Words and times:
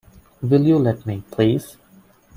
Will 0.41 0.63
you 0.65 0.79
let 0.79 1.05
me, 1.05 1.23
please? 1.29 1.77